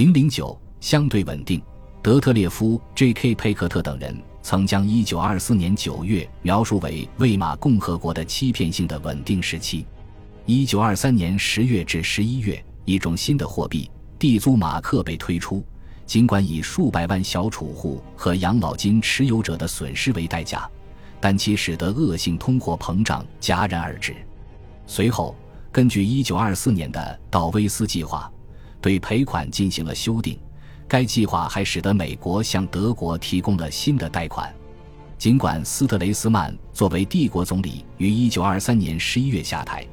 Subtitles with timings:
[0.00, 1.60] 零零九相对稳定。
[2.00, 3.34] 德特列夫、J.K.
[3.34, 9.84] 佩克特等人曾将一九二四年九月描述为魏玛共和国的欺骗性的稳定时期。
[10.46, 15.62] 一九二三年十月至十一月，一种新的货币——地租马克被推出。
[16.06, 20.66] 尽管以数百万小储户和养老金持有者的损失为代价，
[21.20, 24.16] 但其使得恶性通货膨胀戛然而止。
[24.86, 25.36] 随后，
[25.70, 28.32] 根据1924年的道威斯计划，
[28.80, 30.38] 对赔款进行了修订。
[30.88, 34.52] 该计划还使得美国向德国提供了新的贷款。
[35.16, 39.86] 尽管斯特雷斯曼作为帝国总理于1923年11月下台，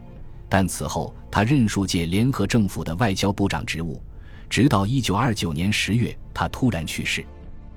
[0.48, 4.02] 但此后他任数届联合政府的外交部长职务。
[4.50, 7.26] 直到一九二九年十月，他突然去世。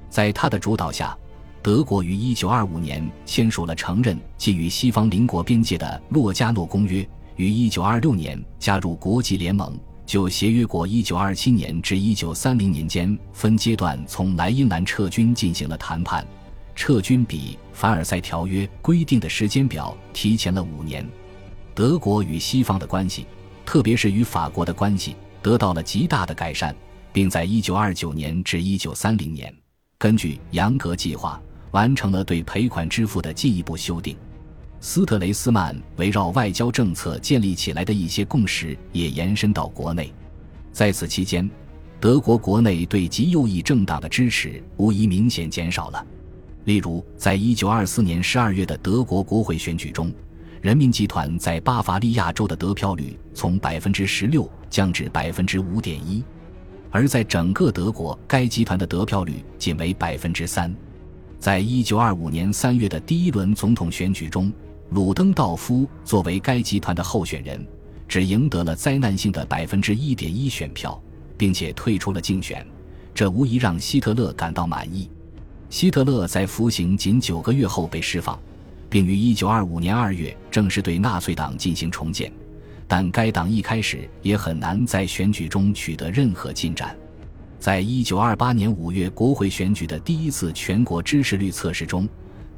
[0.09, 1.19] 在他的主导下，
[1.61, 7.03] 德国于一九二五年签署了承认基于西方邻国边界的《洛加诺公约》，
[7.35, 9.77] 于一九二六年加入国际联盟。
[10.11, 16.27] 就协约国一九二七年至一九三零年间分阶段从莱茵兰撤军进行了谈判，
[16.75, 21.09] 撤军比凡尔赛条约规定的时间表提前了五年。
[21.77, 23.25] 德国与西方的关系，
[23.65, 25.15] 特别是与法国的关系。
[25.43, 26.75] 得到了极大的改善，
[27.13, 29.55] 并在1929年至1930年，
[29.97, 34.17] 根据杨格计划完成了对赔款支付的进一步修订。
[34.83, 40.13] 斯特雷斯曼围绕外交政策建立起来的一些共识也延伸到国内。
[40.73, 41.49] 在此期间，
[42.01, 46.07] 德国国内对极右翼政党的支持无疑明显减少了。
[46.65, 50.11] 例如，在1924年12月的德国国会选举中。
[50.63, 56.23] 人民集团在巴伐利亚州的得票率从百分之十六降至百分之五点一，
[56.91, 60.75] 而在整个德国，该集团的得票率仅为百分之三。
[61.39, 64.53] 在一九二五年三月的第一轮总统选举中，
[64.91, 67.65] 鲁登道夫作为该集团的候选人，
[68.09, 71.01] 只赢得了灾难性的百分之一点一选票，
[71.37, 72.67] 并且退出了竞选。
[73.15, 75.09] 这无疑让希特勒感到满意。
[75.69, 78.39] 希特勒在服刑仅九个月后被释放。
[78.89, 82.33] 并于1925年2月正式对纳粹党进行重建，
[82.89, 86.97] 但该党一开始也很难在选举中取得任何进展。
[87.61, 92.09] 在1928年5月国会选举的第一次全国支持率测试中，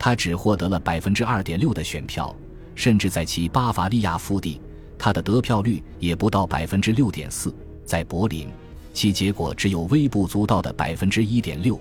[0.05, 2.35] 他只获得了2.6%的选票，
[2.75, 4.61] 甚至在其巴伐利亚腹地，
[4.99, 7.53] 他的得票率也不到6.4%。
[7.85, 8.49] 在柏林，
[8.93, 11.79] 其结果只有微不足道的1.6%。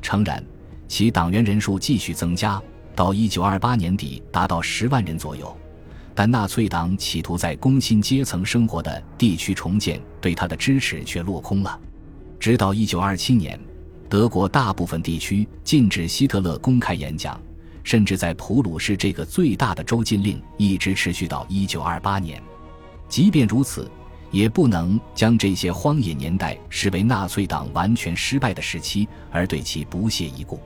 [0.00, 0.40] 诚然，
[0.86, 2.62] 其党员人数继续增加。
[2.94, 5.52] 到一九二八年底，达到十万人左右，
[6.14, 11.76] 但纳粹党企图在工薪阶层生活的地区重建，对他的支持却落空了。
[12.38, 13.58] 直到一九二七年，
[14.08, 17.40] 德国大部分地区禁止希特勒公开演讲，
[17.88, 22.38] 甚至在普鲁士这个最大的州禁令一直持续到一九二八年。
[23.08, 23.90] 即便如此，
[24.30, 30.60] 也不能将这些荒野年代视为纳粹党完全失败的时期，而对其不屑一顾。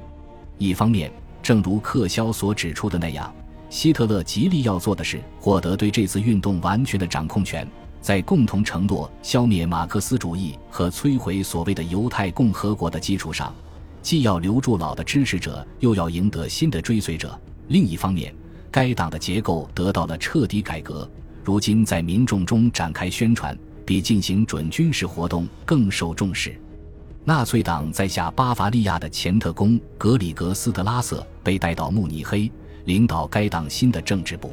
[0.59, 3.33] 一方面，正如克肖所指出的那样，
[3.71, 7.65] 希特勒极力要做的是获得对这次运动完全的掌控权，
[8.01, 13.55] 在共同承诺消灭马克思主义和摧毁所谓的犹太共和国的基础上，
[14.03, 17.39] 既要留住老的支持者，又要赢得新的追随者。
[17.69, 18.35] 另一方面，
[18.71, 21.09] 该党的结构得到了彻底改革，
[21.45, 26.61] 如今在民众中展开宣传，比进行准军事活动更受重视。
[27.25, 32.51] 纳粹党在下巴伐利亚的前特工格里格斯特拉瑟被带到慕尼黑，
[32.87, 34.53] 领导该党新的政治部。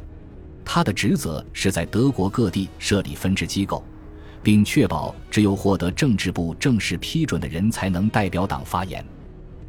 [0.64, 3.82] 他的职责是在德国各地设立分支机构，
[4.40, 9.04] 并确保只有获得政治部正式批准的人才能代表党发言。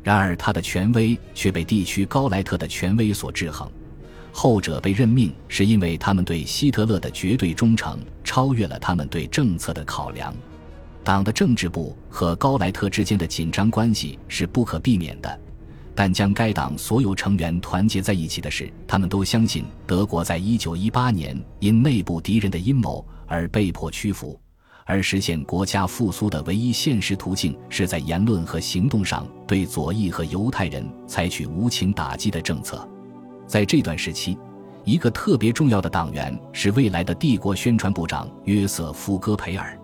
[0.04, 3.70] 然而，他的权威却被地区高莱特的权威所制衡。
[4.34, 10.34] 后者被任命是因为他们对希特勒的绝对忠诚超越了他们对政策的考量。
[11.04, 15.40] 党的政治部和高莱特之间的紧张关系是不可避免的，
[15.94, 24.40] 但将该党所有成员团结在一起的是，他们都相信德国在一九一八年因内部敌人的阴谋而被迫屈服，
[24.86, 32.88] 而实现国家复苏的唯一现实途径是在言论和行动上对左翼和犹太人采取无情打击的政策。
[33.48, 34.38] 在这段时期，
[34.84, 39.78] 一个特别重要的党员是未来的帝国宣传部长约瑟夫·戈培尔。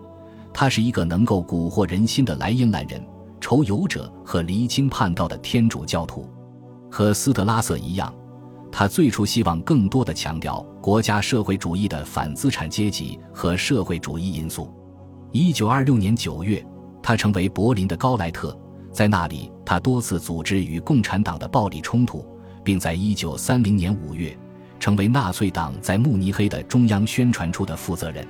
[0.52, 3.00] 他是一个能够蛊惑人心的莱茵兰人、
[3.40, 6.28] 仇犹者和离经叛道的天主教徒。
[6.90, 8.12] 和斯特拉瑟一样，
[8.72, 14.74] 他最初希望更多的强调国家社会主义的反资产阶级和社会主义因素。
[15.30, 16.64] 一九二六年九月，
[17.02, 18.58] 他成为柏林的高莱特，
[18.90, 22.24] 在那里他多次组织与共产党的暴力冲突，
[22.64, 24.34] 并在一九三零年五月
[24.80, 28.26] 成为纳粹党在慕尼黑的中央宣传处的负责人。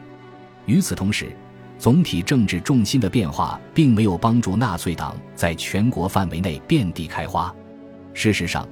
[0.66, 1.30] 与此同时，
[1.78, 7.54] 总体政治重心的变化并没有帮助纳粹党在全国范围内遍地开花。
[8.12, 8.66] 事实上，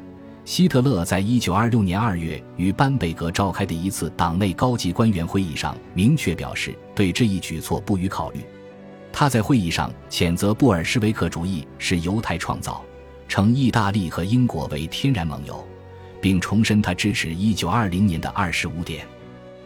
[0.46, 8.40] 希特勒在一九二六年二月与班贝格召开的一次党内高级官员会议上明确表示，对这一举措不予考虑。
[9.12, 12.80] 他在会议上谴责布尔什维克主义是犹太创造，
[13.26, 15.66] 称意大利和英国为天然盟友，
[16.20, 19.04] 并重申他支持一九二零年的二十五点。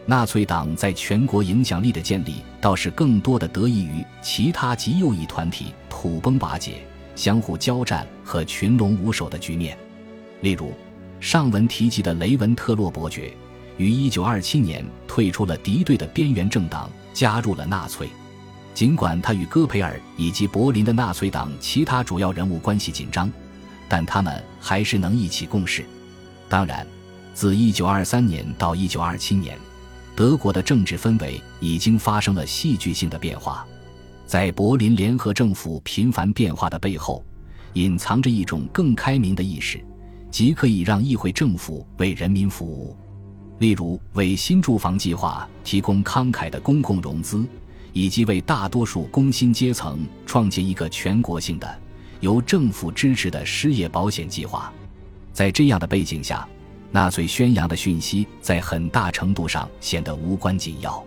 [0.07, 6.81] 纳粹党在全国影响力的建立，倒是更多的得益于其他极右翼团体土崩瓦解、
[7.15, 9.77] 相互交战和群龙无首的局面。
[10.41, 10.73] 例如，
[11.19, 13.33] 上文提及的雷文特洛伯爵，
[13.77, 18.09] 于1927年退出了敌对的边缘政党，加入了纳粹。
[18.73, 23.31] 尽管他与戈培尔以及柏林的纳粹党其他主要人物关系紧张，
[23.87, 25.85] 但他们还是能一起共事。
[26.49, 26.85] 当然，
[27.33, 29.57] 自1923年到1927年。
[30.13, 33.65] 德国的政治氛围已经发生了戏剧性的变化，
[34.27, 37.23] 在柏林联合政府频繁变化的背后，
[37.73, 39.83] 隐藏着一种更开明的意识，
[40.31, 42.97] 即可以让议会政府为人民服务。
[43.59, 47.45] 例如，为新住房计划提供慷慨的公共融资，
[47.93, 51.79] 以及为大多数工薪阶层创建一个全国性的、
[52.21, 54.73] 由政府支持的失业保险计划。
[55.31, 56.47] 在这样的背景下。
[56.93, 61.01] 纳粹宣扬的讯息在很大程度上显得无关紧要。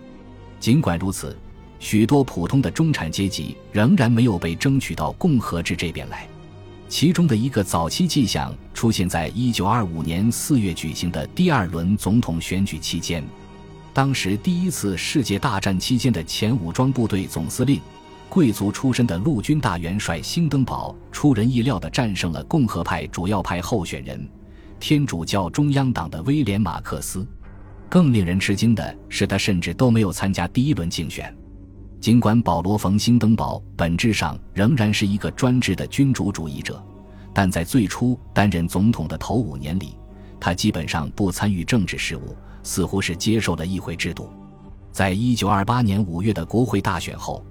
[0.58, 1.36] 尽管如此，
[1.78, 6.26] 许多普通的中产阶级仍然没有被争取到共和制这边来。
[6.88, 13.24] 其中的一个早期迹象出现在1925年4月举行的第二轮总统选举期间。
[13.92, 17.80] 当时，第一次世界大战期间的前武装部队总司令、
[18.28, 24.28] 贵族出身的陆军大元帅兴登堡出人意料地战胜了共和派主要派候选人。
[24.80, 27.26] 天主教中央党的威廉·马克思，
[27.88, 31.34] 更令人吃惊的是，他甚至都没有参加第一轮竞选。
[32.04, 36.84] 尽管保罗·冯·兴登堡本质上仍然是一个专制的君主主义者，
[37.32, 39.96] 但在最初担任总统的头五年里，
[40.38, 44.28] 他基本上不参与政治事务，似乎是接受了议会制度。
[44.92, 47.42] 在一九二八年五月的国会大选后，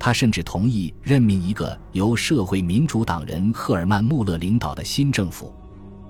[0.00, 5.54] 他甚至同意任命一个由社会民主党人赫尔曼·穆勒领导的新政府。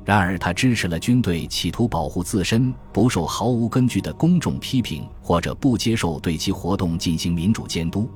[0.04, 8.10] 然而，他支持了军队企图保护自身不受毫无根据的公众批评，或者不接受对其活动进行民主监督。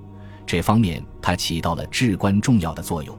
[0.45, 3.17] 这方面，他起到了至关重要的作用。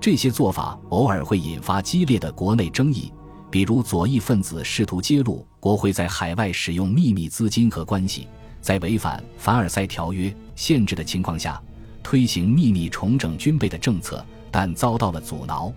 [0.00, 3.10] 这些做法偶尔会引发激烈的国内争议，
[3.50, 8.28] 比如左翼分子试图揭露国会在海外使用秘密资金和关系，
[8.60, 11.58] 在违反凡尔赛条约限制的情况下
[12.02, 15.72] 推行秘密重整军备的政策，但遭到了阻挠。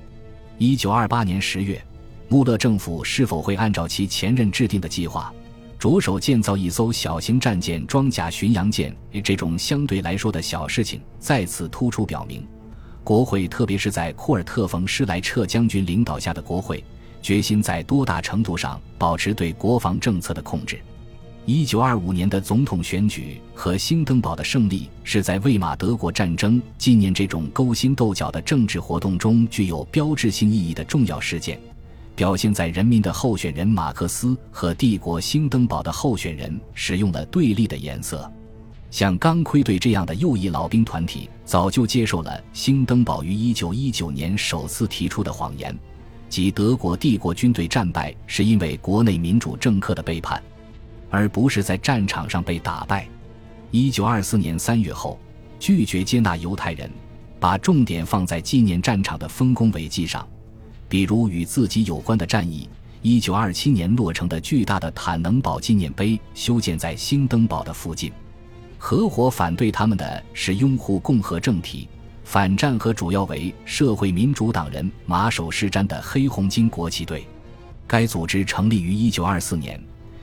[0.57, 1.81] 一九二八年十月。
[2.29, 5.33] 穆勒政府是否会按照其前任制定的计划，
[5.79, 8.93] 着手建造一艘小型战舰装甲巡洋舰？
[9.23, 12.45] 这种相对来说的小事情，再次突出表明，
[13.03, 16.83] 国会，特别是在库尔特·冯·施莱彻将军领导下的国会，
[17.21, 20.77] 决心在多大程度上保持对国防政策的控制。
[21.45, 31.57] 一九二五年的总统选举和兴登堡的胜利，是在魏玛德国战争纪念这种勾心斗角的政治活动中具有标志性意义的重要事件。
[32.17, 38.29] 表现在人民的候选人马克思和帝国兴登堡的候选人使用了对立的颜色，
[38.89, 45.77] 像钢盔队这样的右翼老兵团体早就接受了兴登堡于1919年首次提出的谎言，
[46.27, 50.41] 即德国帝国军队战败是因为国内民主政客的背叛，
[51.11, 53.07] 而不是在战场上被打败。
[53.71, 55.19] 1924年3月后，
[55.59, 56.89] 拒绝接纳犹太人，
[57.39, 60.27] 把重点放在纪念战场的丰功伟绩上。
[60.89, 62.69] 比如与自己有关的战役，
[63.01, 68.11] 一九二七年落成的巨大的坦能堡纪念碑修建在兴登堡的附近。
[68.77, 71.87] 合伙反对他们的是拥护共和政体、
[72.23, 77.25] 反战和主要为社会民主党人马首是瞻的黑红巾国旗队。
[77.87, 79.81] 该组织成立于一九二四年，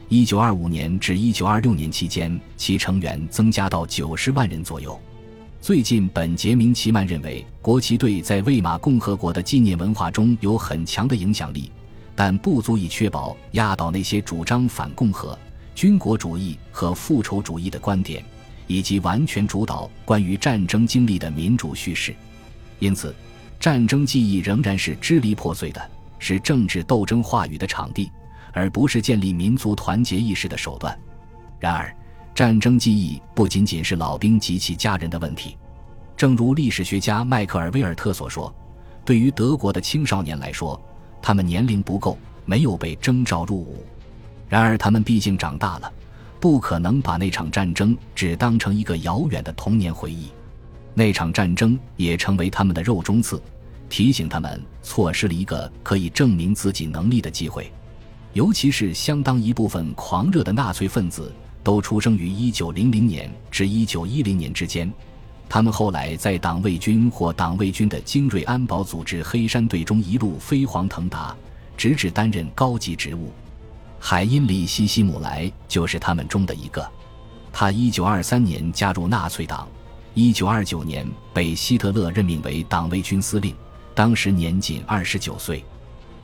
[0.08, 4.98] 一九二五年至一九二六年期间，其成员增加到九十万人左右。
[5.64, 11.72] 最近，本杰明·齐曼认为，国旗队在魏玛共和国的纪念文化中有很强的影响力，
[12.14, 15.38] 但不足以确保压倒那些主张反共和、
[15.74, 18.22] 军国主义和复仇主义的观点，
[18.66, 22.14] 以及完全主导关于战争经历的民主叙事。
[22.78, 23.16] 因此，
[23.58, 25.80] 战争记忆仍然是支离破碎的，
[26.18, 28.12] 是政治斗争话语的场地，
[28.52, 30.94] 而不是建立民族团结意识的手段。
[31.58, 31.90] 然而，
[32.34, 35.56] 战争记忆不仅仅是老兵及其家人的问题，
[36.16, 38.52] 正如历史学家迈克尔·威尔特所说，
[39.04, 40.80] 对于德国的青少年来说，
[41.22, 43.86] 他们年龄不够，没有被征召入伍。
[44.48, 45.92] 然而，他们毕竟长大了，
[46.40, 50.28] 不可能把那场战争只当成一个遥远的童年回忆。
[50.92, 53.40] 那场战争也成为他们的肉中刺，
[53.88, 57.72] 提醒他们错失了一个可以证明自己能力的机会。
[58.32, 61.32] 尤其是相当一部分狂热的纳粹分子
[61.64, 64.92] 都出生于1900年至1910年之间，
[65.48, 71.34] 他们后来在党卫军或党卫军的精锐安保组织黑山队中一路飞黄腾达，
[71.76, 73.32] 直至担任高级职务。
[73.98, 76.86] 海因里希·希姆莱就是他们中的一个。
[77.50, 79.66] 他1923年加入纳粹党。
[80.12, 83.52] 一九二九年被希特勒任命为党卫军司令，
[83.96, 85.64] 当时年仅二十九岁。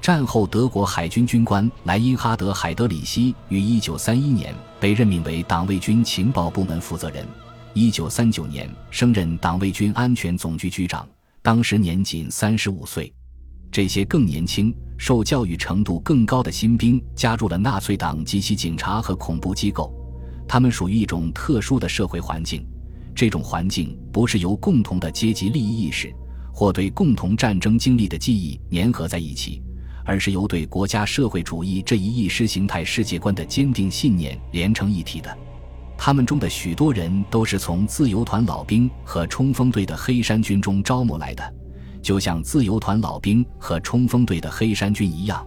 [0.00, 7.26] 战后德国海军军官莱因哈德·海德里希于一九三一年被任命为党卫军情报部门负责人，
[7.74, 11.06] 一九三九年升任党卫军安全总局局长，
[11.42, 13.12] 当时年仅三十五岁。
[13.70, 19.92] 这些更年轻、受教育程度更高的新兵加入了纳粹党及其警察和恐怖机构，
[20.48, 22.66] 他们属于一种特殊的社会环境。
[23.14, 26.10] 这种环境不是由共同的阶级利益意识
[26.54, 29.62] 或对共同战争经历的记忆粘合在一起，
[30.10, 35.38] 而是由对国家社会主义这一意识形态世界观的坚定信念连成一体的。
[35.96, 41.54] 他们中的许多人都是从自由团老兵和冲锋队的黑山军中招募来的，
[42.02, 45.46] 就像自由团老兵和冲锋队的黑山军一样，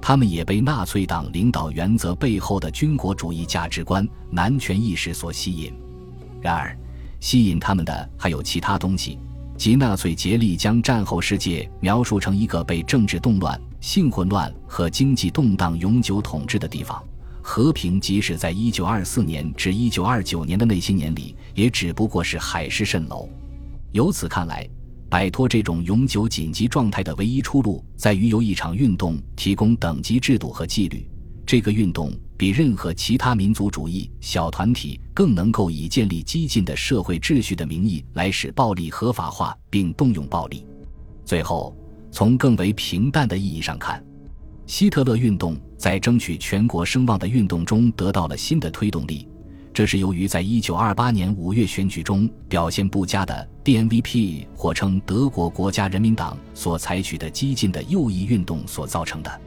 [0.00, 5.70] 他们也被纳粹党领导原则背后的军国主义价值观、男权意识所吸引。
[6.40, 6.74] 然而，
[7.20, 9.18] 吸引他们的还有其他东西，
[9.58, 17.02] 即纳粹竭力将战后世界描述成一个被政治动乱、性混乱和经济动荡永久统治的地方。
[17.42, 23.28] 和平即使在1924年至1929年的那些年里，也只不过是海市蜃楼。
[23.92, 24.68] 由此看来，
[25.08, 31.08] 摆脱这种永久紧急状态的唯一出路，在于由一场运动提供等级制度和纪律。
[31.46, 32.12] 这个运动。
[32.40, 40.64] 比任何其他民族主义小团体更能够以建立激进的社会秩序的名义来使暴力合法化，并动用暴力。
[41.22, 41.76] 最后，
[42.10, 44.02] 从更为平淡的意义上看，
[44.66, 49.28] 希特勒运动在争取全国声望的运动中得到了新的推动力。
[49.72, 59.40] 这是由于在一九二八年五月选举中表现不佳的 DNVP 或称德国国家人民党所采取的激进的右翼运动所造成的。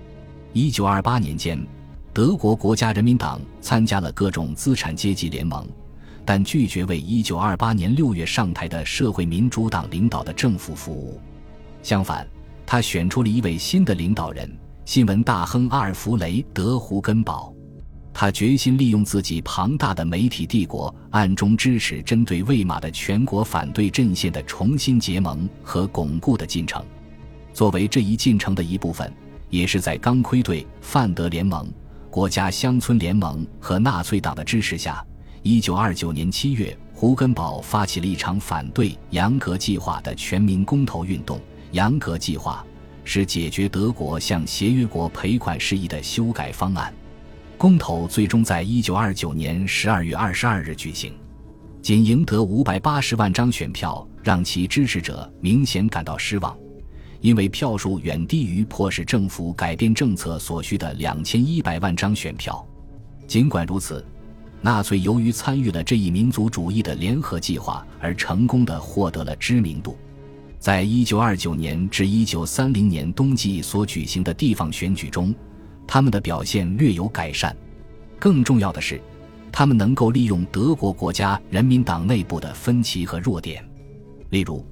[0.54, 1.60] 一九二八年间。
[2.16, 5.68] 德国国家人民党参加了各种资产阶级联盟，
[6.24, 11.20] 但拒绝为1928年6月上台的社会民主党领导的政府服务。
[11.82, 12.28] 相反，
[12.66, 14.50] 他选出了一位新的领导人——
[14.86, 17.54] 新闻大亨阿尔弗雷德·胡根堡。
[18.14, 26.84] 他决心利用自己庞大的媒体帝国，暗中支持针对魏玛的全国反对阵线的重新结盟和巩固的进程。
[27.54, 29.12] 作为这一进程的一部分，
[29.50, 31.68] 也是在钢盔队、范德联盟。
[32.12, 35.04] 国家乡村联盟和纳粹党的支持下，
[35.42, 41.40] 一九二九年七月，胡根堡发起了一场反对杨格计划的全民公投运动。
[41.74, 42.64] 杨格计划
[43.04, 46.94] 是解决德国向协约国赔款事宜的修改方案。
[47.58, 51.14] 公投最终在一九二九年十二月二十二日举行，
[51.82, 56.56] 仅赢得五百八十万张选票，让其支持者明显感到失望。
[57.22, 62.64] 因为票数远低于迫使政府改变政策所需的两千一百万张选票，
[63.26, 64.06] 尽管如此，
[64.62, 69.98] 纳粹由于参与了这一民族主义的联合计划而成功的获得了知名度。
[70.64, 75.36] 在一九二九年至一九三零年冬季所举行的地方选举中，
[75.86, 77.54] 他们的表现略有改善。
[78.18, 79.02] 更重要的是，
[79.52, 83.62] 他们能够利用德国国家人民党内部的分歧和弱点，
[84.30, 84.66] 例如。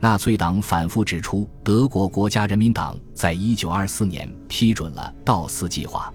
[0.00, 6.12] 纳粹党反复指出，德国国家人民党在一九二四年批准了道斯计划，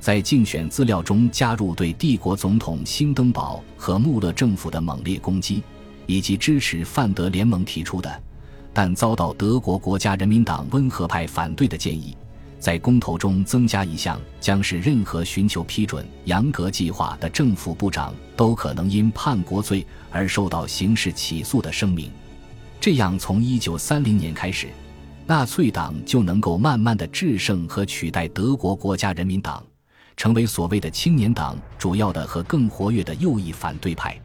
[0.00, 5.62] 在竞选资料中加入对帝国总统兴登堡和穆勒政府的猛烈攻击，
[6.06, 8.22] 以及支持范德联盟提出的，
[8.74, 12.16] 但遭到德国国家人民党温和派反对的建议，
[12.58, 22.10] 在公投中增加一项，将使任何寻求批准杨格计划的政府部长都可能因叛国罪而受到刑事起诉的声明。
[22.80, 24.68] 这样，从一九三零年开始，
[25.24, 29.62] 纳粹党就能够慢慢的制胜和取代德国国家人民党，
[30.16, 34.20] 成为所谓的青年党主要的和更活跃的右翼反对派。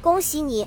[0.00, 0.66] 恭喜你